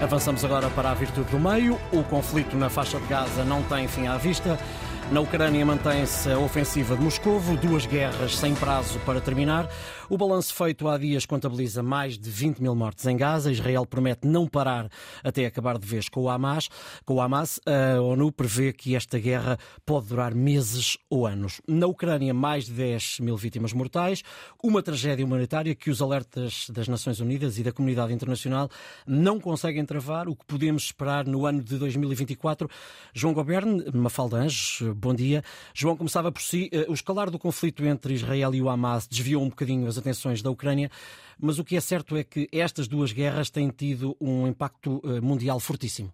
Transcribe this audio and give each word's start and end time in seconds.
Avançamos 0.00 0.42
agora 0.46 0.70
para 0.70 0.90
a 0.90 0.94
virtude 0.94 1.30
do 1.30 1.38
meio. 1.38 1.78
O 1.92 2.02
conflito 2.02 2.56
na 2.56 2.70
faixa 2.70 2.98
de 2.98 3.06
Gaza 3.06 3.44
não 3.44 3.62
tem 3.62 3.86
fim 3.86 4.06
à 4.06 4.16
vista. 4.16 4.58
Na 5.10 5.20
Ucrânia 5.20 5.66
mantém-se 5.66 6.30
a 6.30 6.38
ofensiva 6.38 6.96
de 6.96 7.02
Moscovo, 7.02 7.56
duas 7.56 7.84
guerras 7.84 8.36
sem 8.36 8.54
prazo 8.54 8.96
para 9.00 9.20
terminar. 9.20 9.68
O 10.08 10.16
balanço 10.16 10.54
feito 10.54 10.86
há 10.86 10.96
dias 10.96 11.26
contabiliza 11.26 11.82
mais 11.82 12.16
de 12.16 12.30
20 12.30 12.58
mil 12.62 12.76
mortes 12.76 13.04
em 13.06 13.16
Gaza. 13.16 13.50
Israel 13.50 13.84
promete 13.84 14.26
não 14.26 14.46
parar 14.46 14.88
até 15.22 15.46
acabar 15.46 15.78
de 15.78 15.86
vez 15.86 16.08
com 16.08 16.22
o 16.22 16.28
Hamas. 16.28 16.68
Com 17.04 17.14
o 17.14 17.20
Hamas, 17.20 17.60
a 17.66 18.00
ONU 18.00 18.30
prevê 18.30 18.72
que 18.72 18.94
esta 18.94 19.18
guerra 19.18 19.58
pode 19.84 20.06
durar 20.06 20.32
meses 20.32 20.96
ou 21.08 21.26
anos. 21.26 21.60
Na 21.66 21.88
Ucrânia, 21.88 22.32
mais 22.32 22.66
de 22.66 22.72
10 22.72 23.18
mil 23.20 23.36
vítimas 23.36 23.72
mortais, 23.72 24.22
uma 24.62 24.80
tragédia 24.80 25.24
humanitária 25.24 25.74
que 25.74 25.90
os 25.90 26.00
alertas 26.00 26.66
das 26.70 26.86
Nações 26.86 27.18
Unidas 27.18 27.58
e 27.58 27.64
da 27.64 27.72
comunidade 27.72 28.12
internacional 28.12 28.68
não 29.04 29.40
conseguem 29.40 29.84
travar. 29.84 30.28
O 30.28 30.36
que 30.36 30.44
podemos 30.44 30.84
esperar 30.84 31.26
no 31.26 31.46
ano 31.46 31.62
de 31.62 31.78
2024? 31.78 32.68
João 33.12 33.34
Goberne, 33.34 33.84
Mafalda 33.92 34.38
Anjos, 34.38 34.82
bom 35.00 35.14
dia. 35.14 35.42
João, 35.74 35.96
começava 35.96 36.30
por 36.30 36.42
si. 36.42 36.68
Eh, 36.72 36.86
o 36.88 36.92
escalar 36.92 37.30
do 37.30 37.38
conflito 37.38 37.84
entre 37.84 38.14
Israel 38.14 38.54
e 38.54 38.62
o 38.62 38.68
Hamas 38.68 39.08
desviou 39.08 39.42
um 39.42 39.48
bocadinho 39.48 39.88
as 39.88 39.96
atenções 39.96 40.42
da 40.42 40.50
Ucrânia, 40.50 40.90
mas 41.38 41.58
o 41.58 41.64
que 41.64 41.76
é 41.76 41.80
certo 41.80 42.16
é 42.16 42.22
que 42.22 42.48
estas 42.52 42.86
duas 42.86 43.12
guerras 43.12 43.50
têm 43.50 43.70
tido 43.70 44.16
um 44.20 44.46
impacto 44.46 45.00
eh, 45.04 45.20
mundial 45.20 45.58
fortíssimo. 45.58 46.12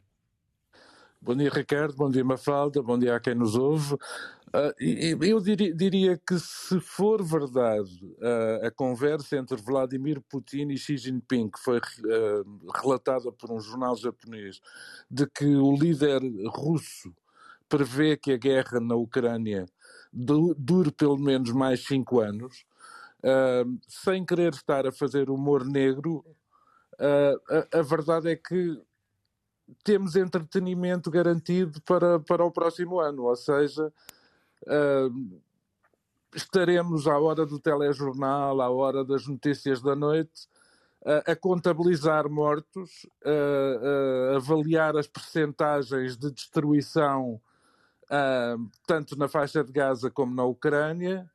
Bom 1.21 1.35
dia, 1.35 1.51
Ricardo. 1.51 1.97
Bom 1.97 2.09
dia, 2.09 2.25
Mafalda. 2.25 2.81
Bom 2.81 2.97
dia 2.99 3.17
a 3.17 3.21
quem 3.21 3.35
nos 3.35 3.57
ouve. 3.57 3.95
Uh, 3.95 5.25
eu 5.25 5.41
diria, 5.41 6.17
que 6.17 6.39
se 6.39 6.79
for 6.81 7.23
verdade 7.23 7.91
uh, 8.19 8.67
a 8.67 8.71
conversa 8.71 9.37
entre 9.37 9.57
Vladimir 9.57 10.21
Putin 10.31 10.69
e 10.69 10.79
Xi 10.79 10.97
Jinping, 10.97 11.51
que 11.51 11.59
foi 11.59 11.79
uh, 11.79 12.73
relatada 12.73 13.33
por 13.33 13.51
um 13.51 13.61
jornal 13.61 13.97
japonês, 13.97 14.61
de 15.11 15.27
que 15.27 15.45
o 15.45 15.77
líder 15.77 16.23
russo 16.47 17.13
prevê 17.69 18.17
que 18.17 18.33
a 18.33 18.37
guerra 18.37 18.81
na 18.81 18.95
Ucrânia 18.95 19.67
dure 20.13 20.91
pelo 20.93 21.19
menos 21.19 21.51
mais 21.53 21.85
cinco 21.85 22.21
anos, 22.21 22.65
uh, 23.23 23.79
sem 23.87 24.25
querer 24.25 24.55
estar 24.55 24.87
a 24.87 24.93
fazer 24.93 25.29
humor 25.29 25.65
negro, 25.65 26.25
uh, 26.95 27.67
a, 27.73 27.79
a, 27.81 27.83
verdade 27.83 28.31
é 28.31 28.37
que 28.37 28.81
temos 29.85 30.17
entretenimento 30.17 31.11
garantido 31.11 31.81
para, 31.83 32.19
para 32.21 32.45
o 32.45 32.51
próximo 32.51 32.99
ano, 32.99 33.25
ou 33.25 33.37
seja, 33.37 33.93
uh, 34.63 35.41
estaremos 36.35 37.07
à 37.07 37.19
hora 37.19 37.45
do 37.45 37.59
telejornal, 37.59 38.61
à 38.61 38.71
hora 38.71 39.05
das 39.05 39.27
notícias 39.27 39.83
da 39.83 39.95
noite, 39.95 40.49
a 41.25 41.37
contabilizar 41.37 42.29
mortos, 42.29 43.07
a 43.25 44.37
avaliar 44.37 44.97
as 44.97 45.07
percentagens 45.07 46.17
de 46.17 46.33
destruição 46.33 47.41
uh, 48.11 48.71
tanto 48.87 49.17
na 49.17 49.29
faixa 49.29 49.63
de 49.63 49.73
Gaza 49.73 50.11
como 50.11 50.35
na 50.35 50.45
Ucrânia, 50.45 51.31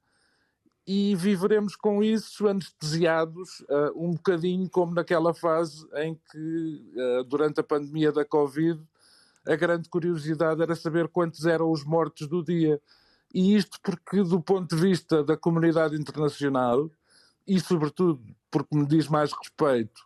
e 0.85 1.15
viveremos 1.15 1.75
com 1.75 2.03
isso 2.03 2.47
anestesiados 2.47 3.59
uh, 3.61 3.93
um 3.95 4.11
bocadinho 4.11 4.69
como 4.69 4.93
naquela 4.93 5.33
fase 5.33 5.87
em 5.95 6.19
que, 6.31 6.93
uh, 6.95 7.23
durante 7.23 7.59
a 7.59 7.63
pandemia 7.63 8.11
da 8.11 8.25
Covid, 8.25 8.81
a 9.47 9.55
grande 9.55 9.89
curiosidade 9.89 10.61
era 10.61 10.75
saber 10.75 11.07
quantos 11.07 11.45
eram 11.45 11.71
os 11.71 11.83
mortos 11.83 12.27
do 12.27 12.43
dia. 12.43 12.81
E 13.33 13.55
isto 13.55 13.79
porque, 13.81 14.23
do 14.23 14.41
ponto 14.41 14.75
de 14.75 14.81
vista 14.81 15.23
da 15.23 15.37
comunidade 15.37 15.95
internacional, 15.95 16.89
e 17.47 17.59
sobretudo 17.59 18.21
porque 18.49 18.75
me 18.75 18.85
diz 18.85 19.07
mais 19.07 19.31
respeito, 19.31 20.01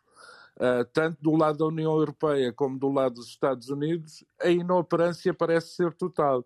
uh, 0.58 0.86
tanto 0.94 1.22
do 1.22 1.36
lado 1.36 1.58
da 1.58 1.66
União 1.66 1.94
Europeia 1.94 2.52
como 2.54 2.78
do 2.78 2.92
lado 2.92 3.16
dos 3.16 3.28
Estados 3.28 3.70
Unidos, 3.70 4.24
a 4.42 4.50
inoperância 4.50 5.34
parece 5.34 5.76
ser 5.76 5.94
total. 5.94 6.46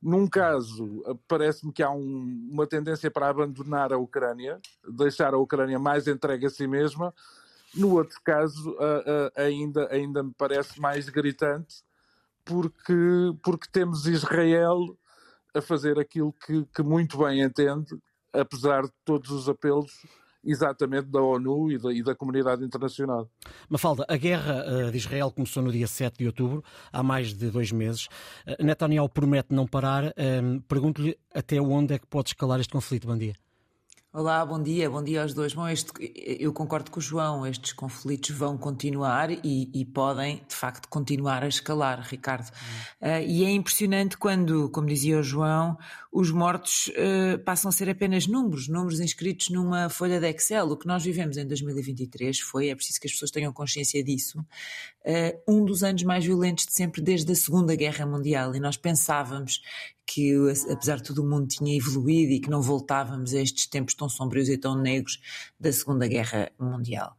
Num 0.00 0.28
caso, 0.28 1.02
parece-me 1.26 1.72
que 1.72 1.82
há 1.82 1.90
um, 1.90 2.48
uma 2.50 2.66
tendência 2.66 3.10
para 3.10 3.28
abandonar 3.28 3.92
a 3.92 3.98
Ucrânia, 3.98 4.60
deixar 4.88 5.34
a 5.34 5.38
Ucrânia 5.38 5.78
mais 5.78 6.06
entregue 6.06 6.46
a 6.46 6.50
si 6.50 6.66
mesma. 6.66 7.14
No 7.74 7.94
outro 7.94 8.20
caso, 8.22 8.70
uh, 8.72 8.74
uh, 8.74 9.32
ainda, 9.36 9.88
ainda 9.90 10.22
me 10.22 10.32
parece 10.36 10.80
mais 10.80 11.08
gritante, 11.08 11.82
porque, 12.44 12.94
porque 13.42 13.68
temos 13.70 14.06
Israel 14.06 14.96
a 15.54 15.60
fazer 15.60 15.98
aquilo 15.98 16.32
que, 16.32 16.64
que 16.66 16.82
muito 16.82 17.18
bem 17.18 17.42
entende, 17.42 17.98
apesar 18.32 18.84
de 18.84 18.92
todos 19.04 19.30
os 19.30 19.48
apelos 19.48 19.90
exatamente 20.46 21.08
da 21.08 21.20
ONU 21.20 21.72
e 21.72 21.78
da, 21.78 21.92
e 21.92 22.02
da 22.02 22.14
comunidade 22.14 22.64
internacional. 22.64 23.28
Mafalda, 23.68 24.04
a 24.08 24.16
guerra 24.16 24.64
uh, 24.64 24.90
de 24.90 24.96
Israel 24.96 25.30
começou 25.30 25.62
no 25.62 25.72
dia 25.72 25.86
7 25.86 26.18
de 26.18 26.26
outubro, 26.26 26.62
há 26.92 27.02
mais 27.02 27.34
de 27.34 27.50
dois 27.50 27.72
meses. 27.72 28.06
Uh, 28.46 28.64
Netanyahu 28.64 29.08
promete 29.08 29.54
não 29.54 29.66
parar. 29.66 30.06
Uh, 30.06 30.60
Pergunto-lhe 30.68 31.18
até 31.34 31.60
onde 31.60 31.94
é 31.94 31.98
que 31.98 32.06
pode 32.06 32.30
escalar 32.30 32.60
este 32.60 32.72
conflito, 32.72 33.06
Bandia? 33.06 33.34
Olá, 34.18 34.46
bom 34.46 34.62
dia, 34.62 34.88
bom 34.88 35.04
dia 35.04 35.20
aos 35.20 35.34
dois. 35.34 35.52
Bom, 35.52 35.68
este, 35.68 35.92
eu 36.40 36.50
concordo 36.50 36.90
com 36.90 36.98
o 36.98 37.02
João, 37.02 37.46
estes 37.46 37.74
conflitos 37.74 38.30
vão 38.30 38.56
continuar 38.56 39.30
e, 39.30 39.70
e 39.74 39.84
podem, 39.84 40.42
de 40.48 40.54
facto, 40.54 40.88
continuar 40.88 41.44
a 41.44 41.48
escalar, 41.48 42.00
Ricardo. 42.00 42.48
Uh, 42.98 43.20
e 43.28 43.44
é 43.44 43.50
impressionante 43.50 44.16
quando, 44.16 44.70
como 44.70 44.86
dizia 44.86 45.18
o 45.18 45.22
João, 45.22 45.76
os 46.10 46.30
mortos 46.30 46.86
uh, 46.86 47.38
passam 47.44 47.68
a 47.68 47.72
ser 47.72 47.90
apenas 47.90 48.26
números, 48.26 48.68
números 48.68 49.00
inscritos 49.00 49.50
numa 49.50 49.90
folha 49.90 50.18
de 50.18 50.30
Excel. 50.30 50.70
O 50.70 50.78
que 50.78 50.86
nós 50.86 51.04
vivemos 51.04 51.36
em 51.36 51.46
2023 51.46 52.40
foi, 52.40 52.70
é 52.70 52.74
preciso 52.74 52.98
que 52.98 53.08
as 53.08 53.12
pessoas 53.12 53.30
tenham 53.30 53.52
consciência 53.52 54.02
disso, 54.02 54.40
uh, 54.40 55.42
um 55.46 55.62
dos 55.62 55.82
anos 55.82 56.02
mais 56.04 56.24
violentos 56.24 56.64
de 56.64 56.72
sempre 56.72 57.02
desde 57.02 57.30
a 57.30 57.34
Segunda 57.34 57.76
Guerra 57.76 58.06
Mundial. 58.06 58.54
E 58.54 58.60
nós 58.60 58.78
pensávamos 58.78 59.60
que 60.06 60.34
apesar 60.70 60.96
de 60.96 61.02
tudo 61.02 61.22
o 61.22 61.28
mundo 61.28 61.48
tinha 61.48 61.76
evoluído 61.76 62.32
e 62.32 62.40
que 62.40 62.48
não 62.48 62.62
voltávamos 62.62 63.34
a 63.34 63.40
estes 63.40 63.66
tempos 63.66 63.94
tão 63.94 64.08
sombrios 64.08 64.48
e 64.48 64.56
tão 64.56 64.80
negros 64.80 65.20
da 65.58 65.72
Segunda 65.72 66.06
Guerra 66.06 66.50
Mundial. 66.58 67.16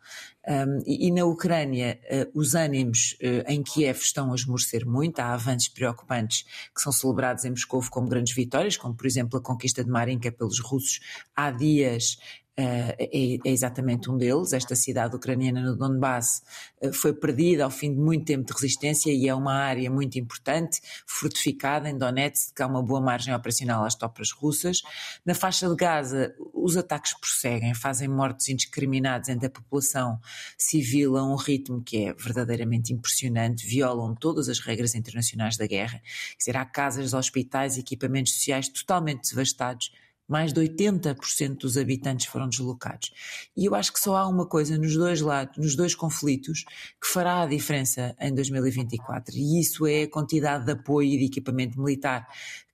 Um, 0.47 0.79
e, 0.85 1.07
e, 1.07 1.11
na 1.11 1.25
Ucrânia 1.25 1.99
uh, 2.09 2.39
os 2.39 2.55
ânimos 2.55 3.17
uh, 3.21 3.51
em 3.51 3.61
Kiev 3.61 3.99
estão 3.99 4.31
a 4.31 4.35
esmorecer 4.35 4.87
muito, 4.87 5.19
há 5.19 5.33
avanços 5.33 5.67
preocupantes 5.67 6.43
que 6.73 6.81
são 6.81 6.93
celebrados 6.93 7.43
em 7.43 7.49
Moscou 7.49 7.83
como 7.89 8.07
grandes 8.07 8.33
vitórias, 8.33 8.77
como 8.77 8.95
por 8.95 9.05
exemplo 9.05 9.37
a 9.37 9.41
conquista 9.41 9.83
de 9.83 9.89
Marinka 9.89 10.31
pelos 10.31 10.61
russos 10.61 11.01
há 11.35 11.51
dias 11.51 12.17
é, 12.59 12.95
é, 12.99 13.51
exatamente 13.51 14.09
um 14.09 14.17
deles. 14.17 14.51
Esta 14.51 14.75
cidade 14.75 15.15
ucraniana 15.15 15.61
no 15.61 15.75
Donbass 15.75 16.41
uh, 16.81 16.91
foi 16.91 17.13
perdida 17.13 17.63
ao 17.63 17.69
fim 17.69 17.93
de 17.93 17.99
muito 17.99 18.25
tempo 18.25 18.45
de 18.45 18.53
resistência 18.53 19.11
e 19.11 19.27
é 19.27 19.35
uma 19.35 19.53
área 19.53 19.91
muito 19.91 20.17
importante, 20.17 20.81
fortificada 21.05 21.87
em 21.87 21.95
Donetsk, 21.95 22.55
que 22.55 22.63
há 22.63 22.67
uma 22.67 22.81
boa 22.81 22.99
margem 22.99 23.33
operacional 23.33 23.85
às 23.85 23.93
tropas 23.93 24.31
russas. 24.31 24.81
Na 25.23 25.35
faixa 25.35 25.69
de 25.69 25.75
Gaza, 25.75 26.33
os 26.51 26.75
ataques 26.75 27.13
prosseguem, 27.13 27.75
fazem 27.75 28.07
mortes 28.07 28.49
indiscriminados 28.49 29.29
entre 29.29 29.45
a 29.45 29.51
população 29.51 30.19
civil 30.57 31.15
a 31.15 31.23
um 31.23 31.35
ritmo 31.35 31.83
que 31.83 32.05
é 32.05 32.13
verdadeiramente 32.13 32.91
impressionante, 32.91 33.67
violam 33.67 34.15
todas 34.15 34.49
as 34.49 34.59
regras 34.59 34.95
internacionais 34.95 35.57
da 35.57 35.67
guerra. 35.67 36.01
Quer 36.31 36.37
dizer, 36.39 36.57
há 36.57 36.65
casas, 36.65 37.13
hospitais, 37.13 37.77
equipamentos 37.77 38.33
sociais 38.33 38.67
totalmente 38.67 39.29
devastados 39.29 39.91
mais 40.27 40.51
de 40.51 40.59
80% 40.59 41.57
dos 41.59 41.77
habitantes 41.77 42.25
foram 42.25 42.49
deslocados. 42.49 43.11
E 43.55 43.65
eu 43.65 43.73
acho 43.73 43.93
que 43.93 43.99
só 43.99 44.17
há 44.17 44.27
uma 44.27 44.45
coisa 44.45 44.77
nos 44.77 44.95
dois 44.95 45.21
lados, 45.21 45.57
nos 45.57 45.75
dois 45.75 45.95
conflitos, 45.95 46.63
que 47.01 47.07
fará 47.07 47.43
a 47.43 47.47
diferença 47.47 48.15
em 48.19 48.33
2024, 48.33 49.35
e 49.35 49.59
isso 49.59 49.85
é 49.85 50.03
a 50.03 50.09
quantidade 50.09 50.65
de 50.65 50.71
apoio 50.71 51.09
e 51.09 51.17
de 51.17 51.25
equipamento 51.25 51.79
militar 51.79 52.27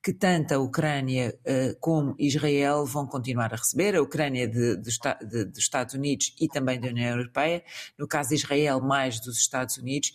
que 0.04 0.12
tanto 0.12 0.52
a 0.52 0.58
Ucrânia 0.58 1.34
uh, 1.40 1.74
como 1.80 2.14
Israel 2.18 2.84
vão 2.84 3.06
continuar 3.06 3.54
a 3.54 3.56
receber, 3.56 3.96
a 3.96 4.02
Ucrânia 4.02 4.46
dos 4.46 5.00
Estados 5.56 5.94
Unidos 5.94 6.34
e 6.38 6.46
também 6.46 6.78
da 6.78 6.88
União 6.88 7.16
Europeia, 7.16 7.64
no 7.98 8.06
caso 8.06 8.28
de 8.28 8.34
Israel, 8.34 8.82
mais 8.82 9.18
dos 9.18 9.38
Estados 9.38 9.78
Unidos, 9.78 10.12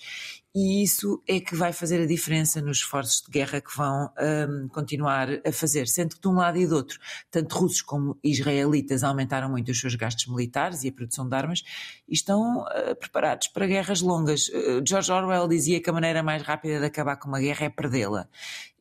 e 0.54 0.84
isso 0.84 1.22
é 1.28 1.40
que 1.40 1.56
vai 1.56 1.72
fazer 1.72 2.02
a 2.02 2.08
diferença 2.08 2.60
nos 2.60 2.78
esforços 2.80 3.22
de 3.22 3.32
guerra 3.32 3.62
que 3.62 3.76
vão 3.78 4.10
um, 4.20 4.68
continuar 4.70 5.30
a 5.46 5.52
fazer, 5.52 5.88
sendo 5.88 6.16
que 6.16 6.22
de 6.22 6.28
um 6.28 6.34
lado 6.34 6.58
e 6.58 6.66
do 6.66 6.76
outro, 6.76 7.00
tanto 7.30 7.56
russos 7.56 7.84
como 7.84 8.18
israelitas 8.24 9.04
aumentaram 9.04 9.48
muito 9.48 9.70
os 9.70 9.80
seus 9.80 9.94
gastos 9.94 10.26
militares 10.26 10.84
e 10.84 10.88
a 10.88 10.92
produção 10.92 11.30
de 11.30 11.36
armas 11.36 11.64
e 12.08 12.16
estão 12.16 12.64
uh, 12.64 12.96
preparados 13.00 13.48
para 13.50 13.68
guerras 13.68 14.02
longas. 14.02 14.48
Uh, 14.50 14.82
George 14.86 15.12
Orwell 15.12 15.48
dizia 15.48 15.80
que 15.82 15.90
a 15.90 15.94
maneira 15.94 16.24
mais 16.24 16.42
rápida 16.42 16.80
de 16.80 16.86
acabar 16.86 17.18
com 17.18 17.28
uma 17.28 17.40
guerra 17.40 17.66
é 17.66 17.70
perdê-la. 17.70 18.28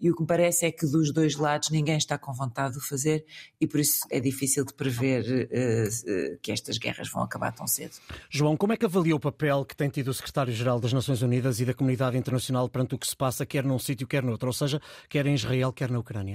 E 0.00 0.10
o 0.10 0.14
que 0.14 0.22
me 0.22 0.26
parece 0.26 0.64
é 0.64 0.72
que 0.72 0.86
dos 0.98 1.12
dois 1.12 1.36
lados 1.36 1.70
ninguém 1.70 1.96
está 1.96 2.18
com 2.18 2.32
vontade 2.32 2.72
de 2.72 2.78
o 2.78 2.82
fazer 2.82 3.24
e 3.60 3.66
por 3.66 3.78
isso 3.78 4.00
é 4.10 4.18
difícil 4.18 4.64
de 4.64 4.74
prever 4.74 5.22
uh, 5.24 6.38
que 6.42 6.50
estas 6.50 6.76
guerras 6.76 7.08
vão 7.10 7.22
acabar 7.22 7.52
tão 7.52 7.66
cedo. 7.66 7.92
João, 8.28 8.56
como 8.56 8.72
é 8.72 8.76
que 8.76 8.84
avalia 8.84 9.14
o 9.14 9.20
papel 9.20 9.64
que 9.64 9.76
tem 9.76 9.88
tido 9.88 10.08
o 10.08 10.14
secretário-geral 10.14 10.80
das 10.80 10.92
Nações 10.92 11.22
Unidas 11.22 11.60
e 11.60 11.64
da 11.64 11.74
comunidade 11.74 12.16
internacional 12.16 12.68
perante 12.68 12.94
o 12.94 12.98
que 12.98 13.06
se 13.06 13.16
passa, 13.16 13.46
quer 13.46 13.64
num 13.64 13.78
sítio, 13.78 14.06
quer 14.06 14.22
noutro, 14.22 14.48
ou 14.48 14.52
seja, 14.52 14.80
quer 15.08 15.26
em 15.26 15.34
Israel, 15.34 15.72
quer 15.72 15.90
na 15.90 15.98
Ucrânia? 15.98 16.34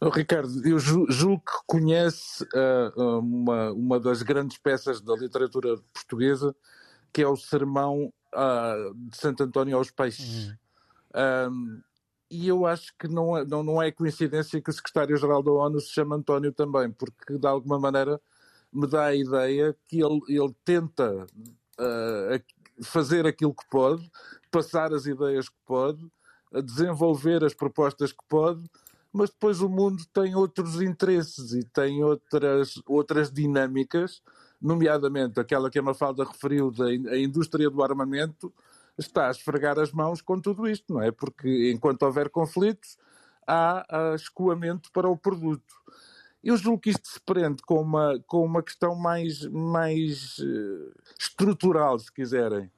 Oh, 0.00 0.10
Ricardo, 0.10 0.66
eu 0.66 0.78
julgo 0.78 1.42
que 1.44 1.58
conhece 1.66 2.44
uh, 2.44 3.18
uma, 3.18 3.72
uma 3.72 4.00
das 4.00 4.22
grandes 4.22 4.58
peças 4.58 5.00
da 5.00 5.14
literatura 5.16 5.76
portuguesa, 5.92 6.54
que 7.12 7.22
é 7.22 7.26
o 7.26 7.36
sermão 7.36 8.12
uh, 8.34 8.94
de 8.94 9.16
Santo 9.16 9.42
António 9.42 9.76
aos 9.76 9.90
Peixes. 9.90 10.48
Uhum. 10.48 10.56
Um, 11.50 11.82
e 12.30 12.48
eu 12.48 12.66
acho 12.66 12.92
que 12.98 13.08
não 13.08 13.36
é, 13.36 13.44
não, 13.44 13.62
não 13.62 13.82
é 13.82 13.90
coincidência 13.90 14.60
que 14.60 14.70
o 14.70 14.72
secretário-geral 14.72 15.42
da 15.42 15.52
ONU 15.52 15.80
se 15.80 15.90
chama 15.90 16.16
António 16.16 16.52
também, 16.52 16.90
porque 16.90 17.38
de 17.38 17.46
alguma 17.46 17.78
maneira 17.78 18.20
me 18.72 18.86
dá 18.86 19.06
a 19.06 19.14
ideia 19.14 19.76
que 19.88 20.02
ele, 20.02 20.20
ele 20.28 20.54
tenta 20.64 21.26
uh, 21.78 22.84
fazer 22.84 23.26
aquilo 23.26 23.54
que 23.54 23.68
pode, 23.70 24.10
passar 24.50 24.92
as 24.92 25.06
ideias 25.06 25.48
que 25.48 25.56
pode, 25.64 26.04
desenvolver 26.64 27.44
as 27.44 27.54
propostas 27.54 28.12
que 28.12 28.24
pode, 28.28 28.68
mas 29.12 29.30
depois 29.30 29.60
o 29.60 29.68
mundo 29.68 30.04
tem 30.12 30.34
outros 30.34 30.80
interesses 30.80 31.52
e 31.52 31.64
tem 31.64 32.02
outras, 32.04 32.82
outras 32.86 33.30
dinâmicas, 33.30 34.20
nomeadamente 34.60 35.40
aquela 35.40 35.70
que 35.70 35.78
a 35.78 35.82
Mafalda 35.82 36.24
referiu 36.24 36.70
da 36.70 36.86
a 36.86 37.18
indústria 37.18 37.70
do 37.70 37.82
armamento, 37.82 38.52
está 38.98 39.28
a 39.28 39.30
esfregar 39.30 39.78
as 39.78 39.92
mãos 39.92 40.20
com 40.20 40.40
tudo 40.40 40.68
isto, 40.68 40.92
não 40.92 41.02
é? 41.02 41.10
Porque 41.10 41.70
enquanto 41.70 42.02
houver 42.02 42.30
conflitos, 42.30 42.96
há 43.46 44.14
escoamento 44.14 44.90
para 44.92 45.08
o 45.08 45.16
produto. 45.16 45.74
Eu 46.42 46.56
julgo 46.56 46.80
que 46.80 46.90
isto 46.90 47.08
se 47.08 47.20
prende 47.20 47.62
com 47.62 47.80
uma, 47.80 48.22
com 48.26 48.44
uma 48.44 48.62
questão 48.62 48.94
mais, 48.94 49.44
mais 49.46 50.38
uh, 50.38 50.94
estrutural, 51.18 51.98
se 51.98 52.12
quiserem, 52.12 52.70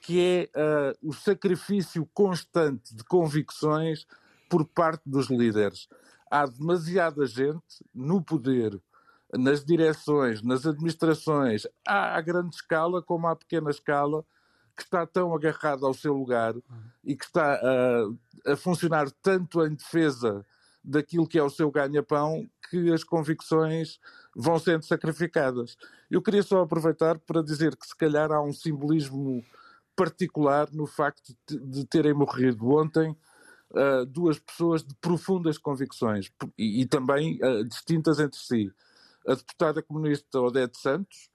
que 0.00 0.20
é 0.20 0.50
uh, 0.58 1.08
o 1.08 1.12
sacrifício 1.12 2.08
constante 2.12 2.94
de 2.94 3.04
convicções 3.04 4.06
por 4.48 4.64
parte 4.64 5.02
dos 5.06 5.28
líderes. 5.28 5.88
Há 6.30 6.46
demasiada 6.46 7.26
gente 7.26 7.84
no 7.94 8.20
poder, 8.20 8.80
nas 9.32 9.64
direções, 9.64 10.42
nas 10.42 10.66
administrações, 10.66 11.66
à 11.86 12.20
grande 12.20 12.56
escala 12.56 13.02
como 13.02 13.28
à 13.28 13.36
pequena 13.36 13.70
escala, 13.70 14.24
que 14.76 14.82
está 14.82 15.06
tão 15.06 15.34
agarrado 15.34 15.86
ao 15.86 15.94
seu 15.94 16.12
lugar 16.12 16.54
e 17.02 17.16
que 17.16 17.24
está 17.24 17.54
a, 17.54 18.52
a 18.52 18.56
funcionar 18.56 19.10
tanto 19.22 19.64
em 19.64 19.74
defesa 19.74 20.44
daquilo 20.84 21.26
que 21.26 21.38
é 21.38 21.42
o 21.42 21.50
seu 21.50 21.70
ganha-pão 21.70 22.48
que 22.70 22.92
as 22.92 23.02
convicções 23.02 23.98
vão 24.34 24.58
sendo 24.58 24.84
sacrificadas. 24.84 25.76
Eu 26.10 26.22
queria 26.22 26.42
só 26.42 26.62
aproveitar 26.62 27.18
para 27.18 27.42
dizer 27.42 27.74
que 27.74 27.86
se 27.86 27.96
calhar 27.96 28.30
há 28.30 28.40
um 28.40 28.52
simbolismo 28.52 29.44
particular 29.96 30.68
no 30.72 30.86
facto 30.86 31.34
de, 31.48 31.58
de 31.58 31.84
terem 31.86 32.12
morrido 32.12 32.68
ontem 32.68 33.16
uh, 33.70 34.04
duas 34.06 34.38
pessoas 34.38 34.84
de 34.84 34.94
profundas 34.96 35.58
convicções 35.58 36.30
e, 36.56 36.82
e 36.82 36.86
também 36.86 37.38
uh, 37.42 37.64
distintas 37.64 38.20
entre 38.20 38.38
si. 38.38 38.70
A 39.26 39.34
deputada 39.34 39.82
comunista 39.82 40.40
Odete 40.40 40.78
Santos 40.78 41.30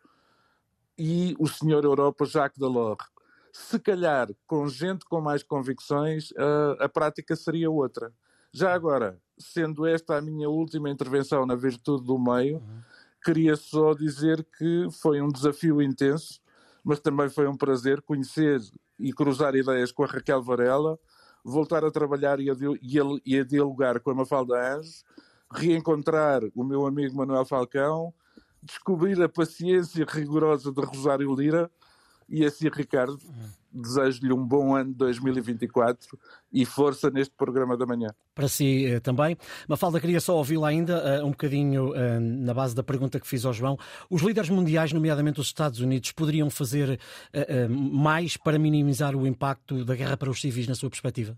e 0.98 1.36
o 1.40 1.48
senhor 1.48 1.84
Europa 1.84 2.26
Jacques 2.26 2.60
Delors 2.60 3.04
se 3.54 3.80
calhar 3.80 4.30
com 4.48 4.68
gente 4.68 5.06
com 5.06 5.22
mais 5.22 5.44
convicções, 5.44 6.30
a, 6.38 6.86
a 6.86 6.90
prática 6.90 7.36
seria 7.36 7.70
outra. 7.70 8.14
Já 8.54 8.74
agora, 8.74 9.18
sendo 9.38 9.86
esta 9.86 10.18
a 10.18 10.22
minha 10.22 10.50
última 10.50 10.90
intervenção 10.90 11.46
na 11.46 11.56
Virtude 11.56 12.06
do 12.06 12.20
Meio, 12.20 12.58
uhum. 12.58 12.82
queria 13.24 13.56
só 13.56 13.94
dizer 13.94 14.46
que 14.58 14.88
foi 15.02 15.22
um 15.22 15.30
desafio 15.30 15.82
intenso, 15.82 16.42
mas 16.84 17.00
também 17.00 17.30
foi 17.30 17.48
um 17.48 17.56
prazer 17.56 18.02
conhecer 18.02 18.60
e 19.00 19.14
cruzar 19.14 19.56
ideias 19.56 19.92
com 19.92 20.04
a 20.04 20.08
Raquel 20.08 20.42
Varela, 20.42 21.00
voltar 21.44 21.84
a 21.86 21.92
trabalhar 21.92 22.40
e 22.40 22.50
a, 22.50 22.56
e 23.26 23.40
a 23.40 23.44
dialogar 23.44 24.00
com 24.00 24.12
a 24.12 24.16
Mafalda 24.16 24.76
Anjos, 24.76 25.04
reencontrar 25.52 26.42
o 26.56 26.64
meu 26.64 26.86
amigo 26.86 27.16
Manuel 27.16 27.46
Falcão, 27.46 28.14
descobrir 28.62 29.22
a 29.22 29.30
paciência 29.30 30.06
rigorosa 30.08 30.72
de 30.72 30.82
Rosário 30.82 31.34
Lira 31.34 31.70
e 32.32 32.46
assim, 32.46 32.70
Ricardo, 32.74 33.20
desejo-lhe 33.72 34.32
um 34.32 34.46
bom 34.46 34.74
ano 34.74 34.92
de 34.92 34.98
2024 34.98 36.18
e 36.52 36.66
força 36.66 37.10
neste 37.10 37.34
programa 37.36 37.76
da 37.76 37.86
manhã. 37.86 38.08
Para 38.34 38.48
si 38.48 38.86
eh, 38.86 39.00
também. 39.00 39.38
Mafalda, 39.68 40.00
queria 40.00 40.22
só 40.22 40.38
ouvi-la 40.38 40.70
ainda, 40.70 41.22
uh, 41.22 41.26
um 41.26 41.32
bocadinho 41.32 41.92
uh, 41.92 42.20
na 42.20 42.54
base 42.54 42.74
da 42.74 42.84
pergunta 42.84 43.20
que 43.20 43.28
fiz 43.28 43.46
ao 43.46 43.54
João. 43.54 43.78
Os 44.10 44.22
líderes 44.22 44.50
mundiais, 44.50 44.94
nomeadamente 44.94 45.42
os 45.42 45.48
Estados 45.48 45.80
Unidos, 45.82 46.12
poderiam 46.12 46.50
fazer 46.50 47.00
mais 47.70 48.38
para 48.38 48.58
minimizar 48.58 49.16
o 49.16 49.28
impacto 49.28 49.84
da 49.84 49.96
guerra 49.96 50.18
para 50.18 50.30
os 50.30 50.40
civis, 50.40 50.68
na 50.68 50.76
sua 50.76 50.90
perspectiva? 50.90 51.38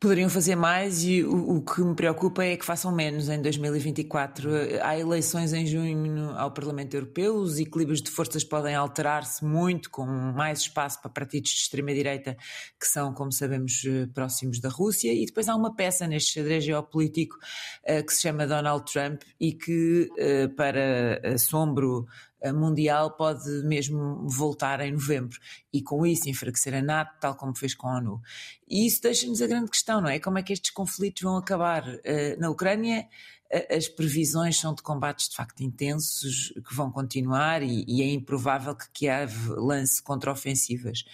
Poderiam 0.00 0.30
fazer 0.30 0.54
mais 0.54 1.02
e 1.02 1.24
o, 1.24 1.56
o, 1.56 1.60
que 1.60 1.80
me 1.80 1.92
preocupa 1.92 2.44
é 2.44 2.56
que 2.56 2.64
façam 2.64 2.94
menos 2.94 3.28
em 3.28 3.42
2024. 3.42 4.48
Há 4.80 4.96
eleições 4.96 5.52
em 5.52 5.66
junho 5.66 6.30
ao 6.36 6.52
Parlamento 6.52 6.94
Europeu, 6.94 7.34
os 7.34 7.58
equilíbrios 7.58 8.00
de 8.00 8.08
forças 8.08 8.44
podem 8.44 8.76
alterar-se 8.76 9.44
muito, 9.44 9.90
com 9.90 10.06
mais 10.06 10.60
espaço 10.60 11.02
para 11.02 11.10
partidos 11.10 11.50
de 11.50 11.56
extrema-direita 11.62 12.36
que 12.78 12.86
são, 12.86 13.12
como 13.12 13.32
sabemos, 13.32 13.82
eh, 13.84 14.06
próximos 14.14 14.60
da 14.60 14.68
Rússia. 14.68 15.12
E 15.12 15.26
depois 15.26 15.48
há 15.48 15.56
uma 15.56 15.74
peça 15.74 16.06
neste 16.06 16.34
xadrez 16.34 16.62
geopolítico 16.62 17.34
uh, 17.34 18.06
que 18.06 18.14
se 18.14 18.22
chama 18.22 18.46
Donald 18.46 18.84
Trump 18.92 19.22
e 19.40 19.52
que, 19.52 20.08
uh, 20.12 20.48
para 20.54 21.20
assombro 21.34 22.06
mundial 22.54 23.10
pode 23.16 23.48
mesmo 23.64 24.28
voltar 24.28 24.80
em 24.80 24.92
novembro 24.92 25.38
e 25.72 25.82
com 25.82 26.06
isso 26.06 26.28
enfraquecer 26.28 26.74
a 26.74 26.82
NATO, 26.82 27.18
tal 27.20 27.34
como 27.34 27.54
fez 27.54 27.74
com 27.74 27.88
a 27.88 27.96
ONU. 27.96 28.20
E 28.68 28.86
isso 28.86 29.02
deixa-nos 29.02 29.42
a 29.42 29.46
grande 29.46 29.70
questão, 29.70 30.00
não 30.00 30.08
é? 30.08 30.18
Como 30.18 30.38
é 30.38 30.42
que 30.42 30.52
estes 30.52 30.70
conflitos 30.70 31.22
vão 31.22 31.36
acabar? 31.36 31.84
Na 32.38 32.50
Ucrânia, 32.50 33.08
as 33.74 33.88
previsões 33.88 34.58
são 34.58 34.74
de 34.74 34.82
combates 34.82 35.28
de 35.28 35.36
facto 35.36 35.62
intensos 35.62 36.52
que 36.66 36.74
vão 36.74 36.90
continuar 36.90 37.62
e, 37.62 37.84
e 37.88 38.02
é 38.02 38.10
improvável 38.12 38.74
que 38.74 38.90
Kiev 38.90 39.48
lance 39.56 40.02
contraofensivas 40.02 41.04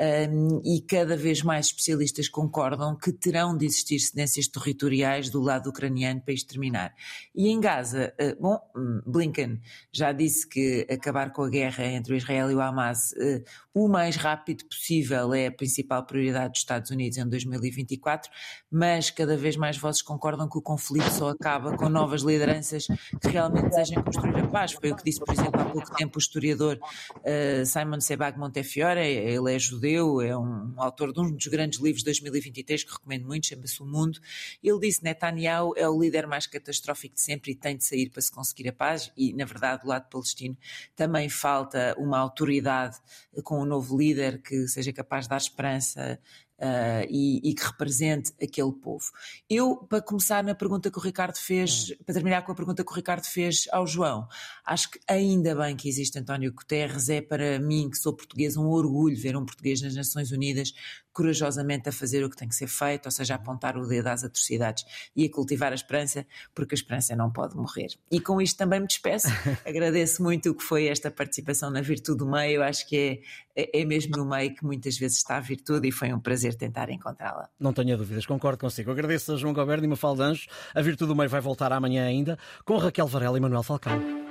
um, 0.00 0.60
e 0.64 0.80
cada 0.80 1.16
vez 1.16 1.42
mais 1.42 1.66
especialistas 1.66 2.28
concordam 2.28 2.96
que 2.96 3.12
terão 3.12 3.56
de 3.56 3.66
existir 3.66 3.98
cedências 4.00 4.48
territoriais 4.48 5.28
do 5.28 5.40
lado 5.40 5.68
ucraniano 5.70 6.20
para 6.20 6.34
exterminar. 6.34 6.94
E 7.34 7.48
em 7.48 7.60
Gaza, 7.60 8.12
uh, 8.20 8.40
bom, 8.40 8.58
hum, 8.74 9.02
Blinken 9.06 9.60
já 9.92 10.12
disse 10.12 10.48
que 10.48 10.86
acabar 10.90 11.32
com 11.32 11.42
a 11.42 11.50
guerra 11.50 11.84
entre 11.84 12.14
o 12.14 12.16
Israel 12.16 12.50
e 12.50 12.54
o 12.54 12.60
Hamas 12.60 13.12
uh, 13.12 13.42
o 13.74 13.88
mais 13.88 14.16
rápido 14.16 14.66
possível 14.66 15.32
é 15.32 15.46
a 15.46 15.52
principal 15.52 16.04
prioridade 16.04 16.52
dos 16.52 16.58
Estados 16.58 16.90
Unidos 16.90 17.16
em 17.16 17.26
2024, 17.26 18.30
mas 18.70 19.10
cada 19.10 19.34
vez 19.34 19.56
mais 19.56 19.78
vozes 19.78 20.02
concordam 20.02 20.46
que 20.46 20.58
o 20.58 20.62
conflito 20.62 21.08
só 21.10 21.30
acaba 21.30 21.74
com 21.76 21.88
novas 21.88 22.20
lideranças 22.20 22.86
que 22.86 23.28
realmente 23.28 23.70
desejem 23.70 24.02
construir 24.02 24.36
a 24.36 24.46
paz. 24.48 24.72
Foi 24.72 24.92
o 24.92 24.96
que 24.96 25.04
disse, 25.04 25.20
por 25.20 25.32
exemplo, 25.32 25.58
há 25.58 25.64
pouco 25.64 25.94
tempo 25.94 26.18
o 26.18 26.20
historiador 26.20 26.78
uh, 27.16 27.64
Simon 27.64 28.00
Sebag 28.00 28.38
Montefiore, 28.38 29.00
ele 29.00 29.54
é 29.54 29.58
judeu, 29.58 29.91
é 29.96 30.36
um 30.36 30.74
autor 30.76 31.12
de 31.12 31.20
um 31.20 31.30
dos 31.30 31.46
grandes 31.46 31.80
livros 31.80 32.00
de 32.00 32.06
2023 32.06 32.84
que 32.84 32.92
recomendo 32.92 33.26
muito, 33.26 33.46
chama-se 33.46 33.82
O 33.82 33.86
Mundo. 33.86 34.18
Ele 34.62 34.78
disse 34.78 35.02
Netanyahu 35.02 35.74
é 35.76 35.88
o 35.88 36.00
líder 36.00 36.26
mais 36.26 36.46
catastrófico 36.46 37.14
de 37.14 37.20
sempre 37.20 37.52
e 37.52 37.54
tem 37.54 37.76
de 37.76 37.84
sair 37.84 38.10
para 38.10 38.22
se 38.22 38.30
conseguir 38.30 38.68
a 38.68 38.72
paz 38.72 39.12
e, 39.16 39.32
na 39.32 39.44
verdade, 39.44 39.82
do 39.82 39.88
lado 39.88 40.08
palestino 40.08 40.56
também 40.94 41.28
falta 41.28 41.94
uma 41.98 42.18
autoridade 42.18 42.98
com 43.42 43.60
um 43.60 43.64
novo 43.64 43.96
líder 43.96 44.42
que 44.42 44.66
seja 44.68 44.92
capaz 44.92 45.24
de 45.24 45.30
dar 45.30 45.36
esperança 45.36 46.18
uh, 46.62 47.06
e, 47.10 47.40
e, 47.42 47.54
que 47.54 47.64
represente 47.64 48.32
aquele 48.40 48.72
povo. 48.72 49.04
Eu, 49.50 49.76
para 49.76 50.00
começar 50.00 50.44
na 50.44 50.54
pergunta 50.54 50.90
que 50.90 50.98
o 50.98 51.00
Ricardo 51.00 51.36
fez, 51.36 51.90
hum. 51.90 51.94
para 52.06 52.14
terminar 52.14 52.42
com 52.42 52.52
a 52.52 52.54
pergunta 52.54 52.84
que 52.84 52.92
o 52.92 52.94
Ricardo 52.94 53.24
fez 53.24 53.66
ao 53.72 53.86
João, 53.86 54.28
acho 54.64 54.90
que 54.90 55.00
ainda 55.08 55.54
bem 55.56 55.74
que 55.74 55.88
existe 55.88 56.18
António 56.18 56.52
Guterres, 56.52 57.08
é 57.08 57.20
para 57.20 57.58
mim, 57.58 57.90
que 57.90 57.98
sou 57.98 58.14
português, 58.14 58.56
um 58.56 58.68
orgulho 58.68 59.16
ver 59.16 59.36
um 59.36 59.44
português 59.44 59.82
nas 59.82 59.96
Nações 59.96 60.30
Unidas 60.30 60.72
corajosamente 61.12 61.88
a 61.88 61.92
fazer 61.92 62.24
o 62.24 62.30
que 62.30 62.36
tem 62.36 62.48
que 62.48 62.54
ser 62.54 62.66
feito, 62.66 63.06
ou 63.06 63.12
seja, 63.12 63.34
a 63.34 63.36
apontar 63.36 63.76
o 63.76 63.86
dedo 63.86 64.06
às 64.06 64.24
atrocidades 64.24 64.84
e 65.14 65.26
a 65.26 65.30
cultivar 65.30 65.70
a 65.72 65.74
esperança, 65.74 66.26
porque 66.54 66.74
a 66.74 66.76
esperança 66.76 67.14
não 67.14 67.30
pode 67.30 67.54
morrer. 67.54 67.88
E 68.10 68.18
com 68.18 68.40
isto 68.40 68.56
também 68.56 68.80
me 68.80 68.86
despeço. 68.86 69.28
Agradeço 69.66 70.22
muito 70.22 70.50
o 70.50 70.54
que 70.54 70.62
foi 70.62 70.86
esta 70.86 71.10
participação 71.10 71.70
na 71.70 71.82
Virtude 71.82 72.18
do 72.18 72.26
Meio. 72.26 72.62
Acho 72.62 72.88
que 72.88 72.96
é, 73.54 73.62
é, 73.62 73.80
é 73.82 73.84
mesmo 73.84 74.16
no 74.16 74.24
meio 74.24 74.54
que 74.54 74.64
muitas 74.64 74.96
vezes 74.96 75.18
está 75.18 75.36
a 75.36 75.40
virtude 75.40 75.88
e 75.88 75.92
foi 75.92 76.12
um 76.12 76.20
prazer 76.20 76.51
tentar 76.56 76.90
encontrá-la. 76.90 77.48
Não 77.58 77.72
tenha 77.72 77.96
dúvidas, 77.96 78.26
concordo 78.26 78.58
consigo. 78.58 78.90
Agradeço 78.90 79.32
a 79.32 79.36
João 79.36 79.52
Goberno 79.52 79.84
e 79.84 79.88
Mafalda 79.88 80.24
Anjos. 80.24 80.46
A 80.74 80.80
Virtude 80.80 81.08
do 81.08 81.16
Meio 81.16 81.30
vai 81.30 81.40
voltar 81.40 81.72
amanhã 81.72 82.04
ainda 82.04 82.38
com 82.64 82.76
Raquel 82.76 83.06
Varela 83.06 83.38
e 83.38 83.40
Manuel 83.40 83.62
Falcão. 83.62 84.21